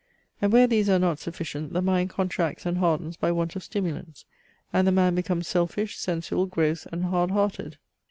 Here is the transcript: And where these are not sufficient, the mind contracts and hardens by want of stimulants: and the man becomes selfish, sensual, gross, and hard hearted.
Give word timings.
And 0.41 0.51
where 0.51 0.65
these 0.65 0.89
are 0.89 0.97
not 0.97 1.19
sufficient, 1.19 1.73
the 1.73 1.81
mind 1.83 2.09
contracts 2.09 2.65
and 2.65 2.79
hardens 2.79 3.17
by 3.17 3.31
want 3.31 3.55
of 3.55 3.61
stimulants: 3.63 4.25
and 4.73 4.87
the 4.87 4.91
man 4.91 5.13
becomes 5.13 5.47
selfish, 5.47 5.95
sensual, 5.95 6.47
gross, 6.47 6.87
and 6.87 7.05
hard 7.05 7.29
hearted. 7.29 7.77